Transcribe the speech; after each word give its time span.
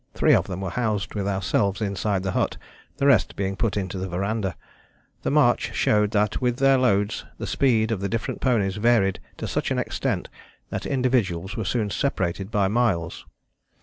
Three 0.15 0.33
of 0.33 0.47
them 0.47 0.61
were 0.61 0.71
housed 0.71 1.13
with 1.13 1.27
ourselves 1.27 1.79
inside 1.79 2.23
the 2.23 2.31
hut, 2.31 2.57
the 2.97 3.05
rest 3.05 3.35
being 3.35 3.55
put 3.55 3.77
into 3.77 3.99
the 3.99 4.09
verandah. 4.09 4.55
The 5.21 5.29
march 5.29 5.75
showed 5.75 6.09
that 6.09 6.41
with 6.41 6.57
their 6.57 6.79
loads 6.79 7.23
the 7.37 7.45
speed 7.45 7.91
of 7.91 7.99
the 8.01 8.09
different 8.09 8.41
ponies 8.41 8.77
varied 8.77 9.19
to 9.37 9.47
such 9.47 9.69
an 9.69 9.77
extent 9.77 10.27
that 10.71 10.87
individuals 10.87 11.55
were 11.55 11.65
soon 11.65 11.91
separated 11.91 12.49
by 12.49 12.67
miles. 12.67 13.27